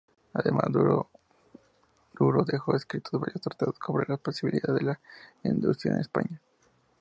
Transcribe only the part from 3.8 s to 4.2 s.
sobre las